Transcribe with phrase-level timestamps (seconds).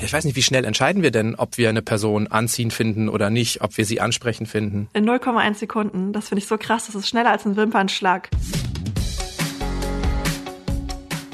[0.00, 3.30] Ich weiß nicht, wie schnell entscheiden wir denn, ob wir eine Person anziehen finden oder
[3.30, 4.88] nicht, ob wir sie ansprechend finden?
[4.92, 6.12] In 0,1 Sekunden.
[6.12, 6.86] Das finde ich so krass.
[6.86, 8.28] Das ist schneller als ein Wimpernschlag.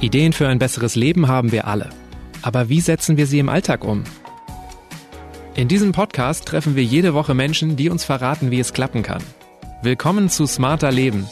[0.00, 1.90] Ideen für ein besseres Leben haben wir alle.
[2.42, 4.04] Aber wie setzen wir sie im Alltag um?
[5.54, 9.22] In diesem Podcast treffen wir jede Woche Menschen, die uns verraten, wie es klappen kann.
[9.82, 11.28] Willkommen zu Smarter Leben.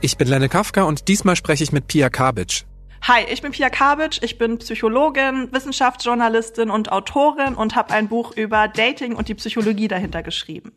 [0.00, 2.64] Ich bin Lenne Kafka und diesmal spreche ich mit Pia Kabitsch.
[3.08, 8.36] Hi, ich bin Pia Kabitsch, ich bin Psychologin, Wissenschaftsjournalistin und Autorin und habe ein Buch
[8.36, 10.72] über Dating und die Psychologie dahinter geschrieben.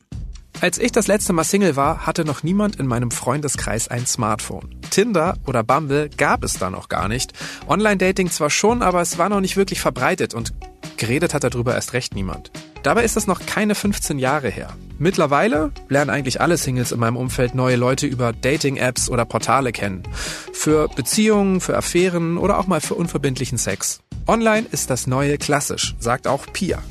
[0.61, 4.79] Als ich das letzte Mal Single war, hatte noch niemand in meinem Freundeskreis ein Smartphone.
[4.91, 7.33] Tinder oder Bumble gab es da noch gar nicht.
[7.67, 10.53] Online-Dating zwar schon, aber es war noch nicht wirklich verbreitet und
[10.95, 12.49] geredet hat darüber erst recht niemand.
[12.83, 14.69] Dabei ist das noch keine 15 Jahre her.
[14.97, 20.03] Mittlerweile lernen eigentlich alle Singles in meinem Umfeld neue Leute über Dating-Apps oder Portale kennen.
[20.51, 23.99] Für Beziehungen, für Affären oder auch mal für unverbindlichen Sex.
[24.27, 26.81] Online ist das neue klassisch, sagt auch Pia.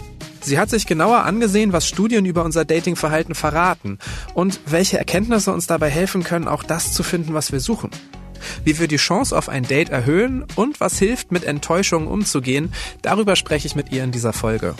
[0.42, 3.98] Sie hat sich genauer angesehen, was Studien über unser Datingverhalten verraten
[4.34, 7.90] und welche Erkenntnisse uns dabei helfen können, auch das zu finden, was wir suchen.
[8.64, 13.36] Wie wir die Chance auf ein Date erhöhen und was hilft, mit Enttäuschungen umzugehen, darüber
[13.36, 14.74] spreche ich mit ihr in dieser Folge.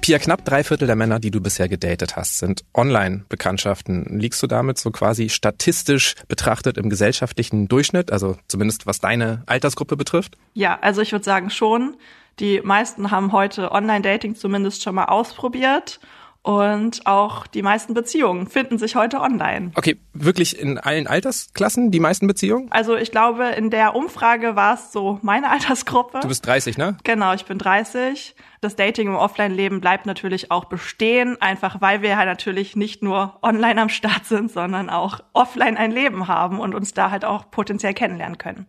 [0.00, 4.18] Pia, knapp drei Viertel der Männer, die du bisher gedatet hast, sind Online-Bekanntschaften.
[4.18, 9.96] Liegst du damit so quasi statistisch betrachtet im gesellschaftlichen Durchschnitt, also zumindest was deine Altersgruppe
[9.96, 10.36] betrifft?
[10.54, 11.96] Ja, also ich würde sagen schon.
[12.40, 16.00] Die meisten haben heute Online-Dating zumindest schon mal ausprobiert
[16.42, 19.72] und auch die meisten Beziehungen finden sich heute online.
[19.74, 22.70] Okay, wirklich in allen Altersklassen die meisten Beziehungen?
[22.70, 26.20] Also ich glaube, in der Umfrage war es so meine Altersgruppe.
[26.20, 26.96] Du bist 30, ne?
[27.04, 28.34] Genau, ich bin 30.
[28.60, 33.38] Das Dating im Offline-Leben bleibt natürlich auch bestehen, einfach weil wir halt natürlich nicht nur
[33.42, 37.50] online am Start sind, sondern auch offline ein Leben haben und uns da halt auch
[37.50, 38.66] potenziell kennenlernen können.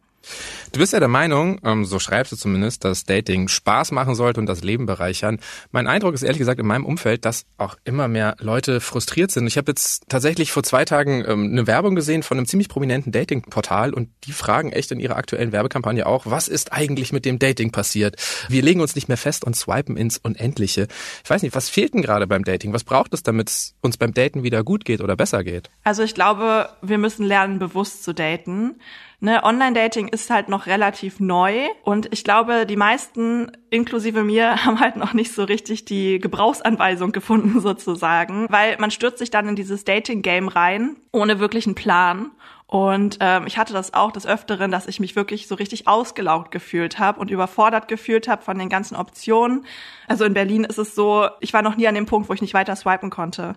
[0.71, 4.39] Du bist ja der Meinung, ähm, so schreibst du zumindest, dass Dating Spaß machen sollte
[4.39, 5.39] und das Leben bereichern.
[5.71, 9.47] Mein Eindruck ist ehrlich gesagt in meinem Umfeld, dass auch immer mehr Leute frustriert sind.
[9.47, 13.11] Ich habe jetzt tatsächlich vor zwei Tagen ähm, eine Werbung gesehen von einem ziemlich prominenten
[13.11, 17.39] Dating-Portal und die fragen echt in ihrer aktuellen Werbekampagne auch, was ist eigentlich mit dem
[17.39, 18.15] Dating passiert?
[18.47, 20.87] Wir legen uns nicht mehr fest und swipen ins Unendliche.
[21.23, 22.73] Ich weiß nicht, was fehlt denn gerade beim Dating?
[22.73, 25.69] Was braucht es, damit es uns beim Daten wieder gut geht oder besser geht?
[25.83, 28.75] Also ich glaube, wir müssen lernen, bewusst zu daten.
[29.21, 34.79] Ne, Online-Dating ist halt noch relativ neu und ich glaube, die meisten, inklusive mir, haben
[34.79, 39.55] halt noch nicht so richtig die Gebrauchsanweisung gefunden sozusagen, weil man stürzt sich dann in
[39.57, 42.31] dieses Dating-Game rein, ohne wirklichen Plan.
[42.65, 46.51] Und ähm, ich hatte das auch des Öfteren, dass ich mich wirklich so richtig ausgelaugt
[46.51, 49.65] gefühlt habe und überfordert gefühlt habe von den ganzen Optionen.
[50.07, 52.41] Also in Berlin ist es so, ich war noch nie an dem Punkt, wo ich
[52.41, 53.55] nicht weiter swipen konnte.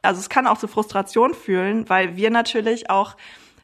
[0.00, 3.16] Also es kann auch zu Frustration fühlen, weil wir natürlich auch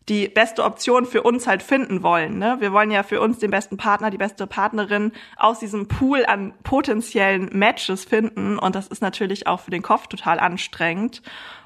[0.08, 2.38] die beste Option für uns halt finden wollen.
[2.38, 2.56] Ne?
[2.60, 6.54] Wir wollen ja für uns den besten Partner, die beste Partnerin aus diesem Pool an
[6.62, 8.58] potenziellen Matches finden.
[8.58, 11.22] Und das ist natürlich auch für den Kopf total anstrengend.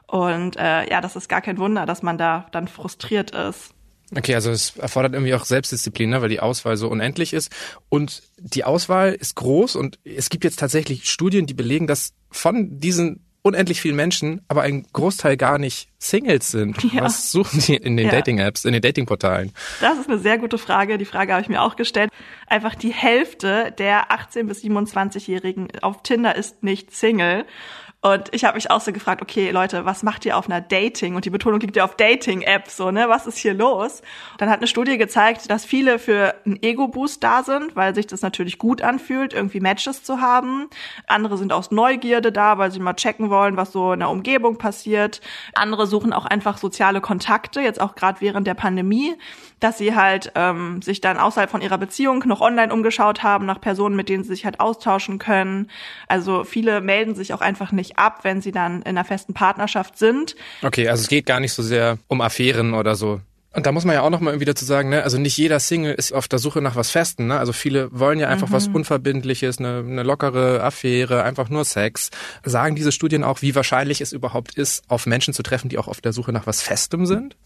[0.06, 3.74] Und äh, ja, das ist gar kein Wunder, dass man da dann frustriert ist.
[4.14, 7.50] Okay, also es erfordert irgendwie auch Selbstdisziplin, ne, weil die Auswahl so unendlich ist.
[7.88, 12.78] Und die Auswahl ist groß und es gibt jetzt tatsächlich Studien, die belegen, dass von
[12.78, 16.82] diesen unendlich vielen Menschen, aber ein Großteil gar nicht Singles sind.
[16.92, 17.02] Ja.
[17.02, 18.12] Was suchen die in den ja.
[18.12, 19.52] Dating-Apps, in den Dating-Portalen?
[19.80, 20.98] Das ist eine sehr gute Frage.
[20.98, 22.10] Die Frage habe ich mir auch gestellt.
[22.46, 27.44] Einfach die Hälfte der 18- bis 27-Jährigen auf Tinder ist nicht Single.
[28.04, 31.14] Und ich habe mich auch so gefragt, okay, Leute, was macht ihr auf einer Dating?
[31.14, 33.04] Und die Betonung liegt ja auf Dating-App, so, ne?
[33.08, 34.02] Was ist hier los?
[34.38, 38.22] Dann hat eine Studie gezeigt, dass viele für einen Ego-Boost da sind, weil sich das
[38.22, 40.68] natürlich gut anfühlt, irgendwie Matches zu haben.
[41.06, 44.58] Andere sind aus Neugierde da, weil sie mal checken wollen, was so in der Umgebung
[44.58, 45.20] passiert.
[45.54, 49.14] Andere suchen auch einfach soziale Kontakte, jetzt auch gerade während der Pandemie,
[49.60, 53.60] dass sie halt ähm, sich dann außerhalb von ihrer Beziehung noch online umgeschaut haben nach
[53.60, 55.70] Personen, mit denen sie sich halt austauschen können.
[56.08, 59.98] Also viele melden sich auch einfach nicht ab, wenn sie dann in einer festen Partnerschaft
[59.98, 60.36] sind.
[60.62, 63.20] Okay, also es geht gar nicht so sehr um Affären oder so.
[63.54, 65.60] Und da muss man ja auch noch mal irgendwie dazu sagen, ne, also nicht jeder
[65.60, 67.38] Single ist auf der Suche nach was Festem, ne?
[67.38, 68.52] Also viele wollen ja einfach mhm.
[68.52, 72.10] was Unverbindliches, eine, eine lockere Affäre, einfach nur Sex.
[72.44, 75.88] Sagen diese Studien auch, wie wahrscheinlich es überhaupt ist, auf Menschen zu treffen, die auch
[75.88, 77.36] auf der Suche nach was Festem sind?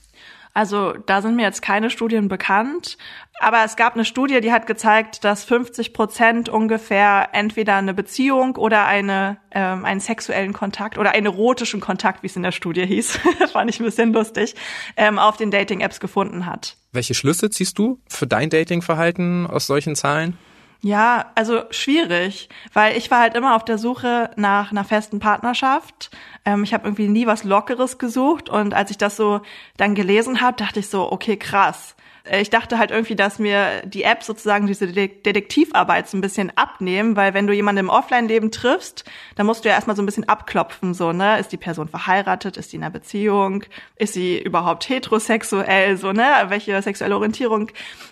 [0.57, 2.97] Also da sind mir jetzt keine Studien bekannt,
[3.41, 8.57] aber es gab eine Studie, die hat gezeigt, dass 50 Prozent ungefähr entweder eine Beziehung
[8.57, 12.87] oder eine, ähm, einen sexuellen Kontakt oder einen erotischen Kontakt, wie es in der Studie
[12.87, 13.19] hieß,
[13.53, 14.55] fand ich ein bisschen lustig,
[14.97, 16.79] ähm, auf den Dating-Apps gefunden hat.
[16.91, 20.39] Welche Schlüsse ziehst du für dein Dating-Verhalten aus solchen Zahlen?
[20.87, 26.13] Ja, also schwierig, weil ich war halt immer auf der Suche nach einer festen Partnerschaft.
[26.45, 29.41] Ähm, ich habe irgendwie nie was Lockeres gesucht und als ich das so
[29.77, 31.97] dann gelesen habe, dachte ich so, okay, krass.
[32.29, 36.53] Äh, ich dachte halt irgendwie, dass mir die App sozusagen diese Detektivarbeit so ein bisschen
[36.57, 40.07] abnehmen, weil wenn du jemanden im Offline-Leben triffst, dann musst du ja erstmal so ein
[40.07, 41.39] bisschen abklopfen, so, ne?
[41.39, 42.57] Ist die Person verheiratet?
[42.57, 43.65] Ist sie in einer Beziehung?
[43.97, 45.97] Ist sie überhaupt heterosexuell?
[45.97, 46.27] So, ne?
[46.49, 47.71] Welche sexuelle Orientierung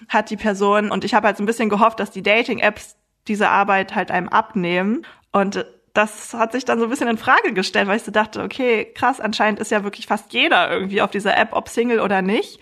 [0.09, 0.91] hat die Person?
[0.91, 2.97] Und ich habe halt so ein bisschen gehofft, dass die Dating-Apps
[3.29, 5.07] diese Arbeit halt einem abnehmen.
[5.33, 5.65] Und
[5.95, 8.93] das hat sich dann so ein bisschen in Frage gestellt, weil ich so dachte, okay,
[8.95, 12.59] krass, anscheinend ist ja wirklich fast jeder irgendwie auf dieser App, ob Single oder nicht.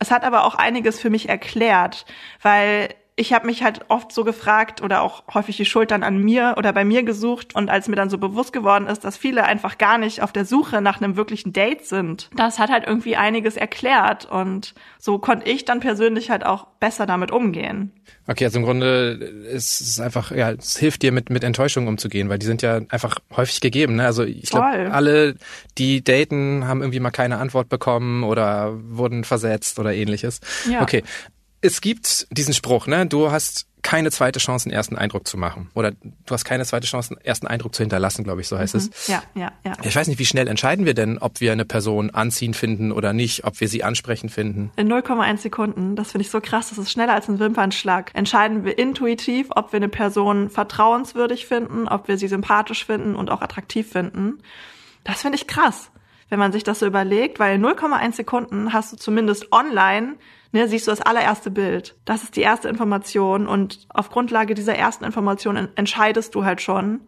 [0.00, 2.06] Es hat aber auch einiges für mich erklärt,
[2.42, 2.88] weil
[3.20, 6.54] ich habe mich halt oft so gefragt oder auch häufig die Schuld dann an mir
[6.56, 9.76] oder bei mir gesucht und als mir dann so bewusst geworden ist, dass viele einfach
[9.76, 13.58] gar nicht auf der Suche nach einem wirklichen Date sind, das hat halt irgendwie einiges
[13.58, 17.92] erklärt und so konnte ich dann persönlich halt auch besser damit umgehen.
[18.26, 19.12] Okay, also im Grunde
[19.52, 22.80] ist es einfach, ja, es hilft dir mit, mit Enttäuschungen umzugehen, weil die sind ja
[22.88, 23.96] einfach häufig gegeben.
[23.96, 24.06] Ne?
[24.06, 25.34] Also ich glaube, alle,
[25.76, 30.40] die daten, haben irgendwie mal keine Antwort bekommen oder wurden versetzt oder ähnliches.
[30.70, 30.80] Ja.
[30.80, 31.02] Okay,
[31.60, 33.06] es gibt diesen Spruch, ne?
[33.06, 35.70] Du hast keine zweite Chance, einen ersten Eindruck zu machen.
[35.74, 38.74] Oder du hast keine zweite Chance, einen ersten Eindruck zu hinterlassen, glaube ich, so heißt
[38.74, 38.80] mhm.
[38.80, 39.08] es.
[39.08, 39.72] Ja, ja, ja.
[39.82, 43.12] Ich weiß nicht, wie schnell entscheiden wir denn, ob wir eine Person anziehen finden oder
[43.12, 44.70] nicht, ob wir sie ansprechen finden?
[44.76, 45.96] In 0,1 Sekunden.
[45.96, 46.68] Das finde ich so krass.
[46.68, 48.10] Das ist schneller als ein Wimpernschlag.
[48.14, 53.30] Entscheiden wir intuitiv, ob wir eine Person vertrauenswürdig finden, ob wir sie sympathisch finden und
[53.30, 54.42] auch attraktiv finden.
[55.04, 55.90] Das finde ich krass,
[56.28, 60.16] wenn man sich das so überlegt, weil in 0,1 Sekunden hast du zumindest online
[60.52, 61.96] ne, siehst du das allererste Bild.
[62.04, 67.00] Das ist die erste Information und auf Grundlage dieser ersten Information entscheidest du halt schon,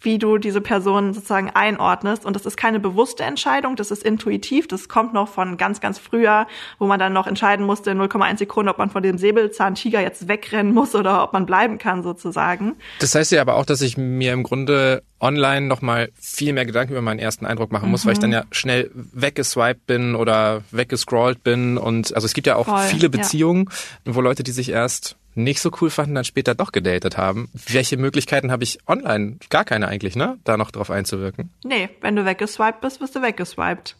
[0.00, 2.24] wie du diese Person sozusagen einordnest.
[2.24, 5.98] Und das ist keine bewusste Entscheidung, das ist intuitiv, das kommt noch von ganz, ganz
[5.98, 6.46] früher,
[6.78, 10.28] wo man dann noch entscheiden musste in 0,1 Sekunden, ob man vor dem Säbelzahntiger jetzt
[10.28, 12.76] wegrennen muss oder ob man bleiben kann sozusagen.
[13.00, 16.92] Das heißt ja aber auch, dass ich mir im Grunde online nochmal viel mehr Gedanken
[16.92, 18.08] über meinen ersten Eindruck machen muss, mhm.
[18.08, 21.76] weil ich dann ja schnell weggeswiped bin oder weggescrollt bin.
[21.76, 23.68] Und also es gibt ja auch Voll, viele Beziehungen,
[24.06, 24.14] ja.
[24.14, 27.48] wo Leute, die sich erst nicht so cool fanden, dann später doch gedatet haben.
[27.52, 29.38] Welche Möglichkeiten habe ich online?
[29.48, 30.38] Gar keine eigentlich, ne?
[30.44, 31.50] Da noch drauf einzuwirken.
[31.64, 33.96] Nee, wenn du weggeswiped bist, bist du weggeswiped.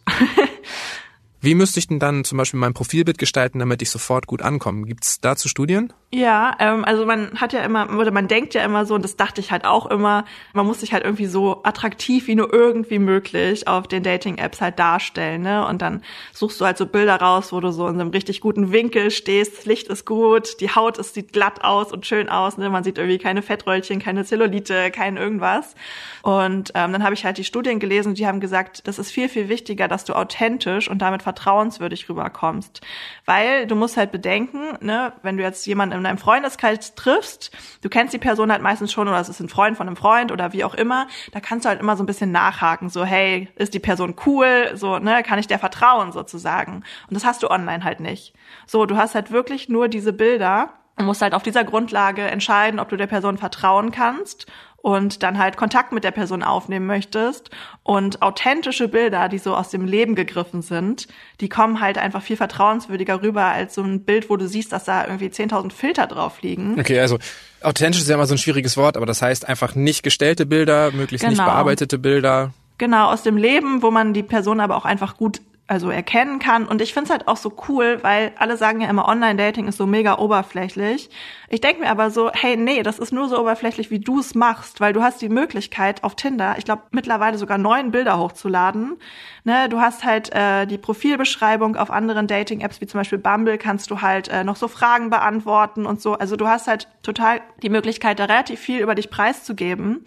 [1.41, 4.85] Wie müsste ich denn dann zum Beispiel mein Profilbild gestalten, damit ich sofort gut ankomme?
[4.85, 5.91] Gibt's dazu Studien?
[6.13, 9.15] Ja, ähm, also man hat ja immer, oder man denkt ja immer so, und das
[9.15, 12.99] dachte ich halt auch immer, man muss sich halt irgendwie so attraktiv wie nur irgendwie
[12.99, 15.65] möglich auf den Dating-Apps halt darstellen, ne?
[15.65, 16.03] Und dann
[16.33, 19.65] suchst du halt so Bilder raus, wo du so in einem richtig guten Winkel stehst,
[19.65, 22.69] Licht ist gut, die Haut ist, sieht glatt aus und schön aus, ne?
[22.69, 25.75] Man sieht irgendwie keine Fettröllchen, keine Zellulite, kein irgendwas.
[26.23, 29.29] Und ähm, dann habe ich halt die Studien gelesen, die haben gesagt, das ist viel,
[29.29, 32.81] viel wichtiger, dass du authentisch und damit vertrauenswürdig rüberkommst.
[33.25, 37.51] Weil du musst halt bedenken, ne, wenn du jetzt jemanden in deinem Freundeskreis triffst,
[37.81, 40.31] du kennst die Person halt meistens schon oder es ist ein Freund von einem Freund
[40.31, 43.49] oder wie auch immer, da kannst du halt immer so ein bisschen nachhaken, so hey,
[43.55, 46.83] ist die Person cool, so, ne, kann ich der vertrauen sozusagen.
[47.07, 48.33] Und das hast du online halt nicht.
[48.65, 52.79] So, du hast halt wirklich nur diese Bilder und musst halt auf dieser Grundlage entscheiden,
[52.79, 54.47] ob du der Person vertrauen kannst
[54.81, 57.51] und dann halt Kontakt mit der Person aufnehmen möchtest.
[57.83, 61.07] Und authentische Bilder, die so aus dem Leben gegriffen sind,
[61.39, 64.85] die kommen halt einfach viel vertrauenswürdiger rüber als so ein Bild, wo du siehst, dass
[64.85, 66.79] da irgendwie 10.000 Filter drauf liegen.
[66.79, 67.19] Okay, also
[67.61, 70.91] authentisch ist ja immer so ein schwieriges Wort, aber das heißt einfach nicht gestellte Bilder,
[70.91, 71.43] möglichst genau.
[71.43, 72.53] nicht bearbeitete Bilder.
[72.79, 75.41] Genau, aus dem Leben, wo man die Person aber auch einfach gut
[75.71, 76.67] also erkennen kann.
[76.67, 79.77] Und ich finde es halt auch so cool, weil alle sagen ja immer, Online-Dating ist
[79.77, 81.09] so mega oberflächlich.
[81.47, 84.35] Ich denke mir aber so, hey, nee, das ist nur so oberflächlich, wie du es
[84.35, 88.97] machst, weil du hast die Möglichkeit auf Tinder, ich glaube mittlerweile sogar neun Bilder hochzuladen.
[89.45, 93.89] Ne, du hast halt äh, die Profilbeschreibung auf anderen Dating-Apps, wie zum Beispiel Bumble, kannst
[93.91, 96.15] du halt äh, noch so Fragen beantworten und so.
[96.15, 100.05] Also du hast halt total die Möglichkeit, da relativ viel über dich preiszugeben.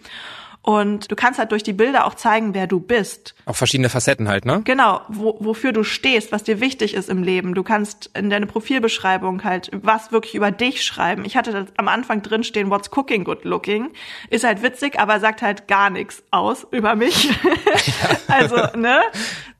[0.65, 3.35] Und du kannst halt durch die Bilder auch zeigen, wer du bist.
[3.45, 4.61] Auch verschiedene Facetten halt, ne?
[4.63, 7.53] Genau, wo, wofür du stehst, was dir wichtig ist im Leben.
[7.53, 11.23] Du kannst in deine Profilbeschreibung halt was wirklich über dich schreiben.
[11.23, 13.91] Ich hatte das am Anfang drin stehen, what's cooking good looking.
[14.31, 17.29] Ist halt witzig, aber sagt halt gar nichts aus über mich.
[18.27, 19.01] also, ne?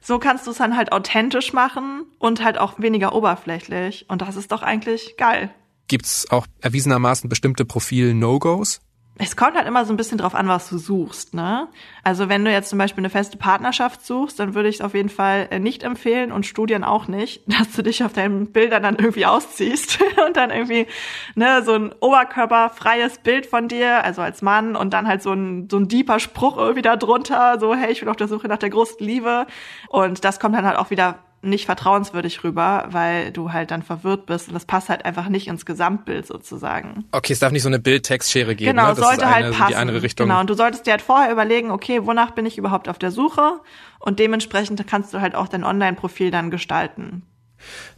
[0.02, 4.06] So kannst du es dann halt authentisch machen und halt auch weniger oberflächlich.
[4.08, 5.54] Und das ist doch eigentlich geil.
[5.88, 8.82] Gibt's auch erwiesenermaßen bestimmte Profil-No-Gos?
[9.18, 11.70] Es kommt halt immer so ein bisschen drauf an, was du suchst, ne?
[12.04, 14.94] Also wenn du jetzt zum Beispiel eine feste Partnerschaft suchst, dann würde ich es auf
[14.94, 18.84] jeden Fall äh, nicht empfehlen und Studien auch nicht, dass du dich auf deinen Bildern
[18.84, 20.88] dann irgendwie ausziehst und dann irgendwie,
[21.36, 25.70] ne, so ein oberkörperfreies Bild von dir, also als Mann und dann halt so ein,
[25.70, 28.58] so ein deeper Spruch irgendwie da drunter, so, hey, ich bin auf der Suche nach
[28.58, 29.48] der großen Liebe
[29.88, 34.26] und das kommt dann halt auch wieder nicht vertrauenswürdig rüber, weil du halt dann verwirrt
[34.26, 37.06] bist und das passt halt einfach nicht ins Gesamtbild sozusagen.
[37.12, 38.72] Okay, es darf nicht so eine Bild-Text-Schere geben.
[38.72, 38.90] Genau, ne?
[38.90, 39.70] Das sollte ist eine, halt passen.
[39.70, 40.28] Die andere Richtung.
[40.28, 43.12] Genau, und du solltest dir halt vorher überlegen, okay, wonach bin ich überhaupt auf der
[43.12, 43.62] Suche?
[44.00, 47.24] Und dementsprechend kannst du halt auch dein Online-Profil dann gestalten.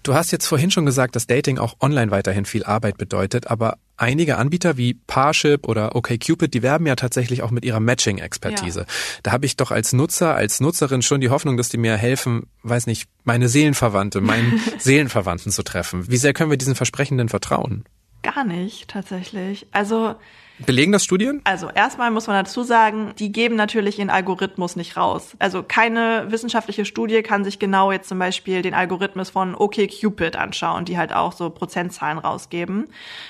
[0.04, 3.78] Du hast jetzt vorhin schon gesagt, dass Dating auch online weiterhin viel Arbeit bedeutet, aber
[3.98, 8.82] einige Anbieter wie Parship oder OkCupid, die werben ja tatsächlich auch mit ihrer Matching-Expertise.
[8.82, 8.86] Ja.
[9.24, 12.48] Da habe ich doch als Nutzer, als Nutzerin schon die Hoffnung, dass die mir helfen,
[12.64, 16.10] weiß nicht, meine Seelenverwandte, meinen Seelenverwandten zu treffen.
[16.10, 17.84] Wie sehr können wir diesen Versprechen denn vertrauen?
[18.24, 19.68] Gar nicht, tatsächlich.
[19.72, 20.16] Also
[20.60, 21.42] Belegen das Studien?
[21.44, 25.36] Also erstmal muss man dazu sagen, die geben natürlich ihren Algorithmus nicht raus.
[25.38, 30.86] Also keine wissenschaftliche Studie kann sich genau jetzt zum Beispiel den Algorithmus von OkCupid anschauen,
[30.86, 32.88] die halt auch so Prozentzahlen rausgeben.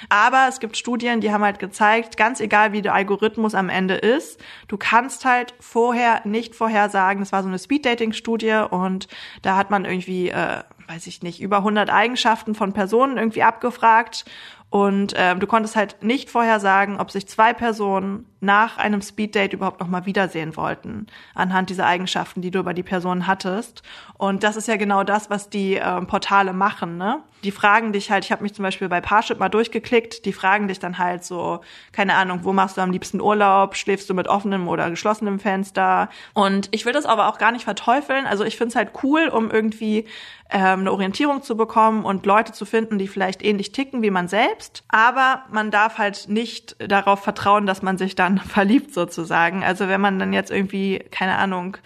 [0.08, 3.96] Aber es gibt Studien, die haben halt gezeigt, ganz egal wie der Algorithmus am Ende
[3.96, 4.40] ist,
[4.70, 9.10] du kannst halt vorher nicht vorhersagen, das war so eine Speed-Dating-Studie und
[9.42, 14.24] da hat man irgendwie, äh, weiß ich nicht, über 100 Eigenschaften von Personen irgendwie abgefragt
[14.70, 19.56] und ähm, du konntest halt nicht vorher sagen, ob sich zwei Personen nach einem Speeddate
[19.56, 23.82] überhaupt noch mal wiedersehen wollten, anhand dieser Eigenschaften, die du über die Person hattest.
[24.18, 26.98] Und das ist ja genau das, was die ähm, Portale machen.
[26.98, 27.20] Ne?
[27.44, 30.68] Die fragen dich halt, ich habe mich zum Beispiel bei Parship mal durchgeklickt, die fragen
[30.68, 34.28] dich dann halt so, keine Ahnung, wo machst du am liebsten Urlaub, schläfst du mit
[34.28, 36.10] offenem oder geschlossenem Fenster?
[36.34, 38.26] Und ich will das aber auch gar nicht verteufeln.
[38.26, 40.06] Also ich finde es halt cool, um irgendwie
[40.50, 44.28] ähm, eine Orientierung zu bekommen und Leute zu finden, die vielleicht ähnlich ticken wie man
[44.28, 44.84] selbst.
[44.88, 49.64] Aber man darf halt nicht darauf vertrauen, dass man sich dann verliebt sozusagen.
[49.64, 51.78] Also wenn man dann jetzt irgendwie, keine Ahnung,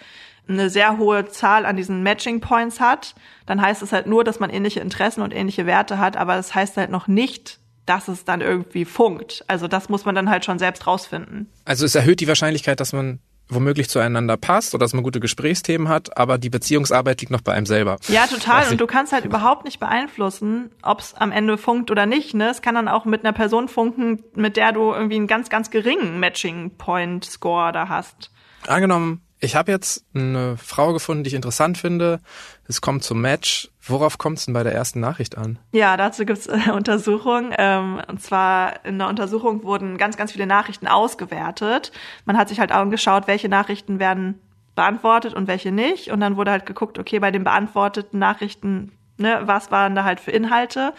[0.48, 3.14] eine sehr hohe Zahl an diesen Matching Points hat,
[3.46, 6.54] dann heißt es halt nur, dass man ähnliche Interessen und ähnliche Werte hat, aber das
[6.54, 9.44] heißt halt noch nicht, dass es dann irgendwie funkt.
[9.46, 11.48] Also das muss man dann halt schon selbst rausfinden.
[11.64, 13.20] Also es erhöht die Wahrscheinlichkeit, dass man
[13.54, 17.52] womöglich zueinander passt oder dass man gute Gesprächsthemen hat, aber die Beziehungsarbeit liegt noch bei
[17.52, 17.96] einem selber.
[18.08, 18.70] Ja, total.
[18.70, 22.34] Und du kannst halt überhaupt nicht beeinflussen, ob es am Ende funkt oder nicht.
[22.34, 22.50] Ne?
[22.50, 25.70] Es kann dann auch mit einer Person funken, mit der du irgendwie einen ganz, ganz
[25.70, 28.30] geringen Matching-Point-Score da hast.
[28.66, 32.20] Angenommen, ich habe jetzt eine Frau gefunden, die ich interessant finde.
[32.68, 33.70] Es kommt zum Match.
[33.80, 35.58] Worauf kommt es denn bei der ersten Nachricht an?
[35.72, 37.52] Ja, dazu gibt's äh, Untersuchungen.
[37.58, 41.90] Ähm, und zwar in der Untersuchung wurden ganz, ganz viele Nachrichten ausgewertet.
[42.24, 44.38] Man hat sich halt angeschaut, welche Nachrichten werden
[44.76, 46.12] beantwortet und welche nicht.
[46.12, 50.20] Und dann wurde halt geguckt, okay, bei den beantworteten Nachrichten, ne, was waren da halt
[50.20, 50.94] für Inhalte?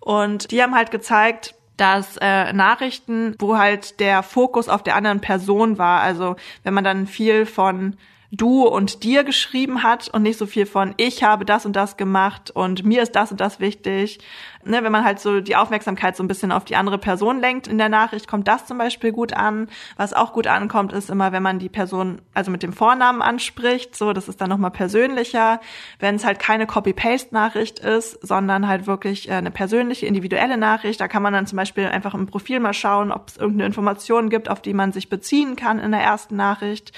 [0.00, 5.20] Und die haben halt gezeigt, dass äh, Nachrichten, wo halt der Fokus auf der anderen
[5.20, 7.96] Person war, also wenn man dann viel von
[8.36, 11.96] du und dir geschrieben hat und nicht so viel von ich habe das und das
[11.96, 14.18] gemacht und mir ist das und das wichtig.
[14.66, 17.66] Ne, wenn man halt so die Aufmerksamkeit so ein bisschen auf die andere Person lenkt
[17.66, 19.68] in der Nachricht, kommt das zum Beispiel gut an.
[19.98, 23.94] Was auch gut ankommt, ist immer, wenn man die Person also mit dem Vornamen anspricht,
[23.94, 25.60] so, das ist dann nochmal persönlicher.
[25.98, 31.08] Wenn es halt keine Copy-Paste-Nachricht ist, sondern halt wirklich äh, eine persönliche, individuelle Nachricht, da
[31.08, 34.48] kann man dann zum Beispiel einfach im Profil mal schauen, ob es irgendeine Information gibt,
[34.48, 36.92] auf die man sich beziehen kann in der ersten Nachricht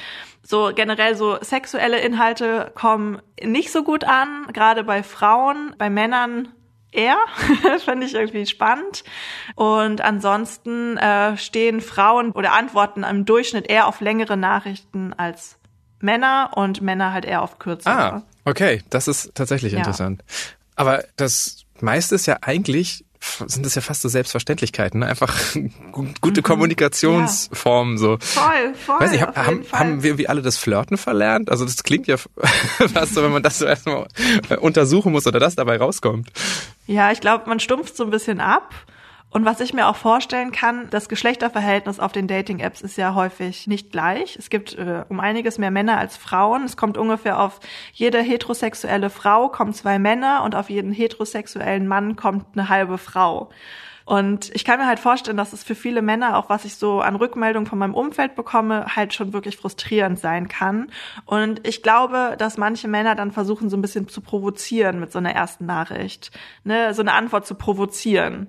[0.47, 6.49] so generell so sexuelle Inhalte kommen nicht so gut an, gerade bei Frauen, bei Männern
[6.93, 7.19] eher.
[7.85, 9.05] Finde ich irgendwie spannend.
[9.55, 15.59] Und ansonsten äh, stehen Frauen oder antworten im Durchschnitt eher auf längere Nachrichten als
[16.00, 17.95] Männer und Männer halt eher auf kürzere.
[17.95, 19.79] Ah, okay, das ist tatsächlich Ja.
[19.79, 20.23] interessant.
[20.75, 23.06] Aber das meiste ist ja eigentlich
[23.47, 25.06] sind das ja fast so Selbstverständlichkeiten, ne?
[25.06, 25.35] einfach
[25.92, 28.18] gu- gute Kommunikationsformen so.
[28.21, 29.00] Voll, voll.
[29.00, 29.80] Weiß nicht, hab, haben, Fall.
[29.80, 31.50] haben wir irgendwie alle das Flirten verlernt?
[31.50, 32.16] Also das klingt ja
[32.92, 34.06] fast so, wenn man das so erstmal
[34.49, 36.30] äh, untersuchen muss oder das dabei rauskommt.
[36.87, 38.71] Ja, ich glaube, man stumpft so ein bisschen ab.
[39.37, 43.66] Und was ich mir auch vorstellen kann, das Geschlechterverhältnis auf den Dating-Apps ist ja häufig
[43.66, 44.35] nicht gleich.
[44.37, 46.64] Es gibt äh, um einiges mehr Männer als Frauen.
[46.64, 47.61] Es kommt ungefähr auf
[47.93, 53.50] jede heterosexuelle Frau kommen zwei Männer und auf jeden heterosexuellen Mann kommt eine halbe Frau.
[54.07, 57.00] Und ich kann mir halt vorstellen, dass es für viele Männer, auch was ich so
[57.00, 60.87] an Rückmeldungen von meinem Umfeld bekomme, halt schon wirklich frustrierend sein kann.
[61.26, 65.19] Und ich glaube, dass manche Männer dann versuchen, so ein bisschen zu provozieren mit so
[65.19, 66.31] einer ersten Nachricht.
[66.64, 68.47] Ne, so eine Antwort zu provozieren.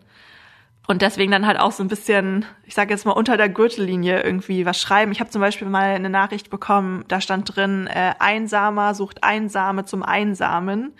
[0.87, 4.23] Und deswegen dann halt auch so ein bisschen, ich sage jetzt mal unter der Gürtellinie
[4.23, 5.11] irgendwie was schreiben.
[5.11, 9.83] Ich habe zum Beispiel mal eine Nachricht bekommen, da stand drin, äh, Einsamer sucht Einsame
[9.83, 10.93] zum Einsamen.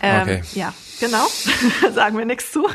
[0.00, 0.42] Ähm, Okay.
[0.54, 1.26] Ja, genau.
[1.92, 2.68] Sagen wir nichts zu.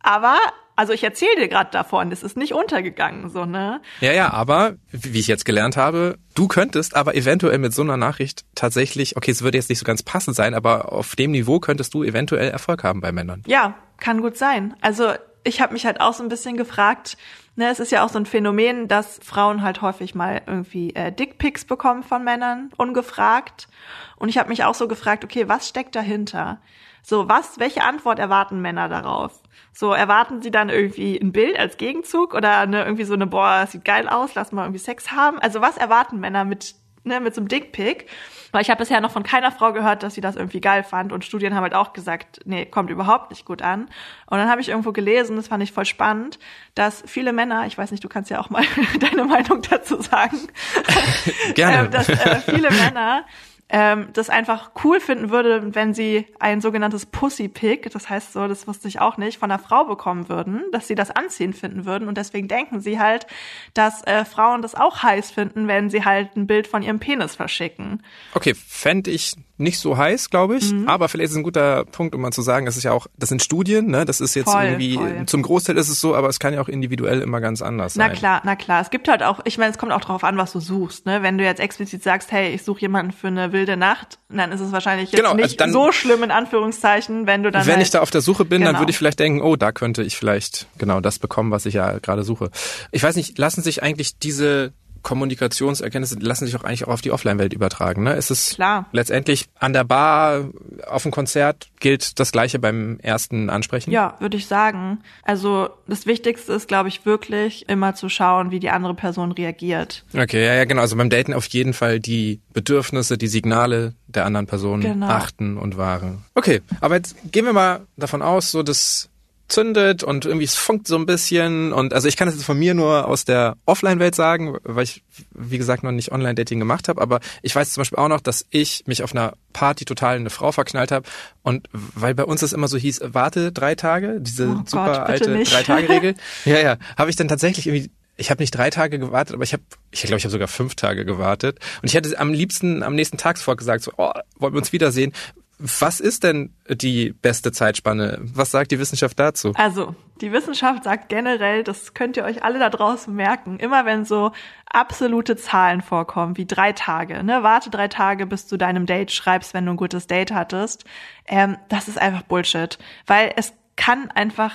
[0.00, 0.38] Aber,
[0.74, 3.82] also ich erzähle dir gerade davon, das ist nicht untergegangen, so, ne?
[4.00, 7.98] Ja, ja, aber wie ich jetzt gelernt habe, du könntest aber eventuell mit so einer
[7.98, 11.60] Nachricht tatsächlich, okay, es würde jetzt nicht so ganz passend sein, aber auf dem Niveau
[11.60, 13.42] könntest du eventuell Erfolg haben bei Männern.
[13.46, 14.74] Ja, kann gut sein.
[14.80, 15.12] Also
[15.48, 17.16] ich habe mich halt auch so ein bisschen gefragt,
[17.58, 21.10] Ne, es ist ja auch so ein Phänomen, dass Frauen halt häufig mal irgendwie äh,
[21.10, 23.66] Dickpics bekommen von Männern, ungefragt.
[24.14, 26.60] Und ich habe mich auch so gefragt, okay, was steckt dahinter?
[27.02, 29.42] So, was, welche Antwort erwarten Männer darauf?
[29.72, 33.66] So, erwarten sie dann irgendwie ein Bild als Gegenzug oder ne, irgendwie so eine, boah,
[33.66, 35.40] sieht geil aus, lass mal irgendwie Sex haben?
[35.40, 36.76] Also was erwarten Männer mit,
[37.08, 38.06] ne, mit so einem Dickpic?
[38.50, 41.12] Weil ich habe bisher noch von keiner Frau gehört, dass sie das irgendwie geil fand.
[41.12, 43.88] Und Studien haben halt auch gesagt, nee, kommt überhaupt nicht gut an.
[44.26, 46.38] Und dann habe ich irgendwo gelesen, das fand ich voll spannend,
[46.74, 48.64] dass viele Männer, ich weiß nicht, du kannst ja auch mal
[49.00, 50.38] deine Meinung dazu sagen,
[51.54, 51.88] Gerne.
[51.88, 53.24] äh, dass äh, viele Männer
[53.70, 58.66] ähm, das einfach cool finden würde, wenn sie ein sogenanntes Pussy-Pick, das heißt so, das
[58.66, 62.08] wusste ich auch nicht, von einer Frau bekommen würden, dass sie das anziehen finden würden
[62.08, 63.26] und deswegen denken sie halt,
[63.74, 67.36] dass äh, Frauen das auch heiß finden, wenn sie halt ein Bild von ihrem Penis
[67.36, 68.02] verschicken.
[68.34, 70.88] Okay, fände ich nicht so heiß, glaube ich, mhm.
[70.88, 73.08] aber vielleicht ist es ein guter Punkt, um mal zu sagen, das ist ja auch,
[73.18, 74.04] das sind Studien, ne?
[74.04, 75.26] Das ist jetzt Voll, irgendwie, voll.
[75.26, 78.08] zum Großteil ist es so, aber es kann ja auch individuell immer ganz anders sein.
[78.08, 78.80] Na klar, na klar.
[78.80, 81.06] Es gibt halt auch, ich meine, es kommt auch darauf an, was du suchst.
[81.06, 81.22] Ne?
[81.22, 84.60] Wenn du jetzt explizit sagst, hey, ich suche jemanden für eine wilde Nacht, dann ist
[84.60, 87.74] es wahrscheinlich jetzt Genau, also nicht dann- so schlimm in Anführungszeichen, wenn du dann Wenn
[87.76, 88.80] halt, ich da auf der Suche bin, dann Genau.
[88.80, 91.98] würde ich vielleicht denken, oh, da könnte ich vielleicht genau das bekommen, was ich ja
[91.98, 92.50] gerade suche.
[92.92, 94.72] Ich weiß nicht, lassen sich eigentlich diese
[95.08, 98.02] Kommunikationserkenntnisse lassen sich auch eigentlich auch auf die Offline-Welt übertragen.
[98.02, 98.12] Ne?
[98.12, 98.84] Es ist Klar.
[98.92, 100.50] letztendlich an der Bar,
[100.86, 103.90] auf dem Konzert gilt das Gleiche beim ersten Ansprechen.
[103.90, 104.98] Ja, würde ich sagen.
[105.22, 110.04] Also das Wichtigste ist, glaube ich, wirklich immer zu schauen, wie die andere Person reagiert.
[110.14, 110.82] Okay, ja, ja, genau.
[110.82, 115.06] Also beim Daten auf jeden Fall die Bedürfnisse, die Signale der anderen Person Genau.
[115.06, 116.26] achten und wahren.
[116.34, 119.08] Okay, aber jetzt gehen wir mal davon aus, so das
[119.48, 122.58] zündet und irgendwie es funkt so ein bisschen und also ich kann das jetzt von
[122.58, 125.02] mir nur aus der Offline-Welt sagen, weil ich
[125.32, 128.46] wie gesagt noch nicht Online-Dating gemacht habe, aber ich weiß zum Beispiel auch noch, dass
[128.50, 131.08] ich mich auf einer Party total in eine Frau verknallt habe
[131.42, 135.06] und weil bei uns das immer so hieß, warte drei Tage, diese Oh Gott, super
[135.06, 135.50] bitte alte.
[135.50, 136.14] Drei-Tage-Regel,
[136.44, 139.52] ja, ja, habe ich dann tatsächlich irgendwie ich habe nicht drei Tage gewartet, aber ich
[139.52, 139.62] habe,
[139.92, 141.60] ich glaube, ich habe sogar fünf Tage gewartet.
[141.80, 144.72] Und ich hätte am liebsten am nächsten Tag sofort gesagt, so, oh, wollen wir uns
[144.72, 145.12] wiedersehen.
[145.58, 148.18] Was ist denn die beste Zeitspanne?
[148.20, 149.52] Was sagt die Wissenschaft dazu?
[149.56, 154.04] Also, die Wissenschaft sagt generell, das könnt ihr euch alle da draußen merken, immer wenn
[154.04, 154.30] so
[154.66, 159.52] absolute Zahlen vorkommen, wie drei Tage, ne, warte drei Tage, bis du deinem Date schreibst,
[159.52, 160.84] wenn du ein gutes Date hattest,
[161.26, 162.78] ähm, das ist einfach Bullshit.
[163.06, 164.52] Weil es kann einfach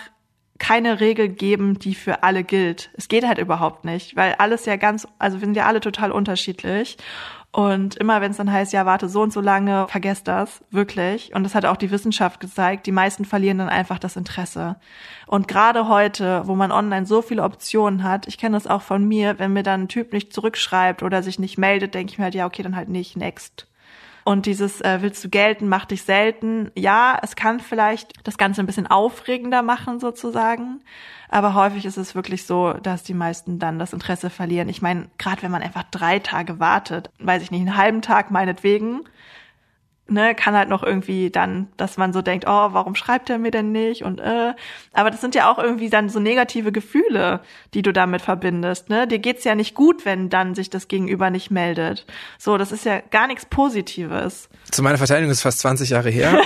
[0.60, 2.91] keine Regel geben, die für alle gilt.
[2.93, 6.12] Es geht halt überhaupt nicht, weil alles ja ganz, also wir sind ja alle total
[6.12, 6.97] unterschiedlich.
[7.56, 11.36] Und immer wenn es dann heißt, ja, warte so und so lange, vergesst das, wirklich.
[11.36, 14.76] Und das hat auch die Wissenschaft gezeigt, die meisten verlieren dann einfach das Interesse.
[15.28, 19.08] Und gerade heute, wo man online so viele Optionen hat, ich kenne das auch von
[19.08, 22.24] mir, wenn mir dann ein Typ nicht zurückschreibt oder sich nicht meldet, denke ich mir
[22.24, 23.68] halt, ja, okay, dann halt nicht, next.
[24.25, 26.71] Und dieses äh, willst du gelten, mach dich selten.
[26.75, 30.81] Ja, es kann vielleicht das Ganze ein bisschen aufregender machen sozusagen,
[31.29, 34.69] aber häufig ist es wirklich so, dass die meisten dann das Interesse verlieren.
[34.69, 38.31] Ich meine, gerade wenn man einfach drei Tage wartet, weiß ich nicht, einen halben Tag
[38.31, 39.01] meinetwegen,
[40.13, 43.52] ne, kann halt noch irgendwie dann, dass man so denkt, oh, warum schreibt er mir
[43.52, 44.54] denn nicht und äh,
[44.93, 47.41] aber das sind ja auch irgendwie dann so negative Gefühle,
[47.73, 49.08] die du damit verbindest, ne?
[49.08, 52.06] Dir geht's ja nicht gut, wenn dann sich das Gegenüber nicht meldet.
[52.38, 54.49] So, das ist ja gar nichts Positives.
[54.71, 56.41] Zu meiner Verteidigung ist fast 20 Jahre her.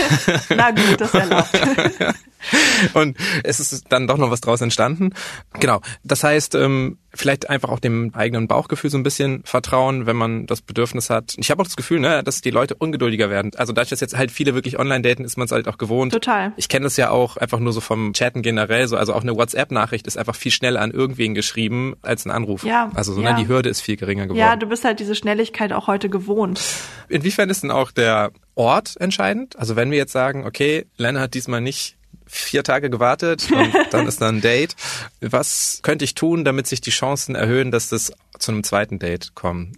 [0.48, 1.50] Na gut, das ist erlaubt.
[2.94, 5.10] Und es ist dann doch noch was draus entstanden.
[5.58, 5.80] Genau.
[6.04, 10.46] Das heißt, ähm, vielleicht einfach auch dem eigenen Bauchgefühl so ein bisschen vertrauen, wenn man
[10.46, 11.34] das Bedürfnis hat.
[11.38, 13.50] Ich habe auch das Gefühl, ne, dass die Leute ungeduldiger werden.
[13.56, 16.12] Also dadurch, dass jetzt halt viele wirklich online daten, ist man es halt auch gewohnt.
[16.12, 16.52] Total.
[16.56, 18.96] Ich kenne das ja auch einfach nur so vom Chatten generell so.
[18.96, 22.64] Also auch eine WhatsApp-Nachricht ist einfach viel schneller an irgendwen geschrieben als ein Anruf.
[22.64, 23.32] Ja, Also so, ja.
[23.32, 24.38] ne, die Hürde ist viel geringer geworden.
[24.38, 26.60] Ja, du bist halt diese Schnelligkeit auch heute gewohnt.
[27.08, 29.58] Inwiefern ist denn auch der Ort entscheidend?
[29.58, 31.96] Also wenn wir jetzt sagen, okay, Lena hat diesmal nicht
[32.26, 34.76] vier Tage gewartet und dann ist da ein Date.
[35.20, 39.34] Was könnte ich tun, damit sich die Chancen erhöhen, dass das zu einem zweiten Date
[39.34, 39.76] kommt?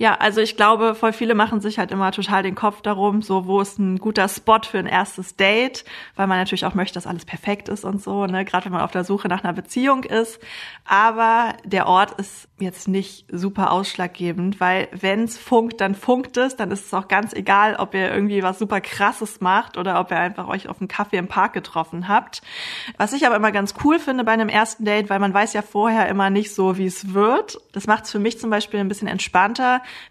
[0.00, 3.46] Ja, also ich glaube, voll viele machen sich halt immer total den Kopf darum, so
[3.46, 5.84] wo ist ein guter Spot für ein erstes Date,
[6.16, 8.80] weil man natürlich auch möchte, dass alles perfekt ist und so, ne, gerade wenn man
[8.80, 10.40] auf der Suche nach einer Beziehung ist.
[10.86, 16.70] Aber der Ort ist jetzt nicht super ausschlaggebend, weil wenn's funkt, dann funkt es, dann
[16.70, 20.18] ist es auch ganz egal, ob ihr irgendwie was super krasses macht oder ob ihr
[20.18, 22.42] einfach euch auf einen Kaffee im Park getroffen habt.
[22.96, 25.62] Was ich aber immer ganz cool finde bei einem ersten Date, weil man weiß ja
[25.62, 27.58] vorher immer nicht so, wie es wird.
[27.72, 29.59] Das macht es für mich zum Beispiel ein bisschen entspannter,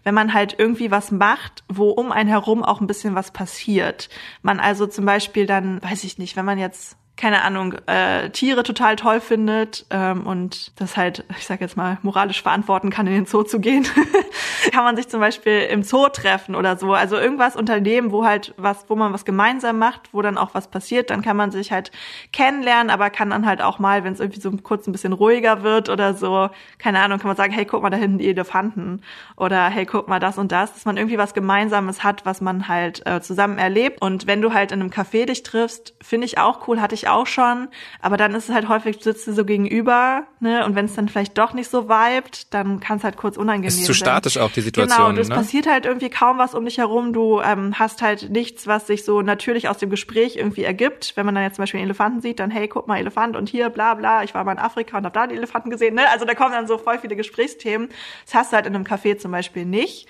[0.04, 4.08] wenn man halt irgendwie was macht, wo um einen herum auch ein bisschen was passiert.
[4.42, 8.62] Man also zum Beispiel dann, weiß ich nicht, wenn man jetzt keine Ahnung, äh, Tiere
[8.62, 13.12] total toll findet ähm, und das halt, ich sag jetzt mal, moralisch verantworten kann, in
[13.12, 13.86] den Zoo zu gehen,
[14.72, 16.94] kann man sich zum Beispiel im Zoo treffen oder so.
[16.94, 20.68] Also irgendwas unternehmen, wo halt was, wo man was gemeinsam macht, wo dann auch was
[20.68, 21.90] passiert, dann kann man sich halt
[22.32, 25.62] kennenlernen, aber kann dann halt auch mal, wenn es irgendwie so kurz ein bisschen ruhiger
[25.62, 29.02] wird oder so, keine Ahnung, kann man sagen, hey, guck mal da hinten die Elefanten
[29.36, 32.66] oder hey, guck mal das und das, dass man irgendwie was Gemeinsames hat, was man
[32.66, 34.00] halt äh, zusammen erlebt.
[34.00, 37.09] Und wenn du halt in einem Café dich triffst, finde ich auch cool, hatte ich
[37.12, 37.68] auch schon,
[38.00, 41.08] aber dann ist es halt häufig, sitzt du so gegenüber, ne, und wenn es dann
[41.08, 43.80] vielleicht doch nicht so vibet, dann kann es halt kurz unangenehm sein.
[43.80, 44.96] Ist zu statisch auch die Situation.
[44.96, 45.34] Genau, und es ne?
[45.34, 49.04] passiert halt irgendwie kaum was um dich herum, du ähm, hast halt nichts, was sich
[49.04, 51.12] so natürlich aus dem Gespräch irgendwie ergibt.
[51.16, 53.48] Wenn man dann jetzt zum Beispiel einen Elefanten sieht, dann hey, guck mal, Elefant und
[53.48, 56.08] hier, bla bla, ich war mal in Afrika und hab da die Elefanten gesehen, ne,
[56.10, 57.88] also da kommen dann so voll viele Gesprächsthemen.
[58.24, 60.08] Das hast du halt in einem Café zum Beispiel nicht.